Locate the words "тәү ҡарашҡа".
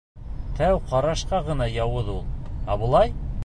0.59-1.43